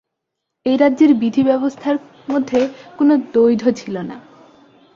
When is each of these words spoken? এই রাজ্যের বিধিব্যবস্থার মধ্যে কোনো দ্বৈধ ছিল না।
এই 0.65 0.77
রাজ্যের 0.77 1.11
বিধিব্যবস্থার 1.13 1.97
মধ্যে 2.29 2.59
কোনো 2.97 3.13
দ্বৈধ 3.33 3.63
ছিল 3.75 3.95
না। 4.01 4.17